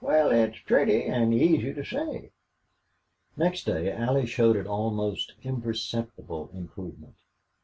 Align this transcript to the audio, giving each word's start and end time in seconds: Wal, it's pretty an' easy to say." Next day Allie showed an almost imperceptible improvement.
Wal, 0.00 0.32
it's 0.32 0.58
pretty 0.62 1.04
an' 1.04 1.32
easy 1.32 1.72
to 1.72 1.84
say." 1.84 2.32
Next 3.36 3.64
day 3.66 3.92
Allie 3.92 4.26
showed 4.26 4.56
an 4.56 4.66
almost 4.66 5.34
imperceptible 5.44 6.50
improvement. 6.52 7.14